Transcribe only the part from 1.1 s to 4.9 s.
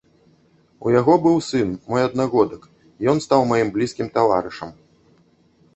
быў сын, мой аднагодак, ён стаў маім блізкім таварышам.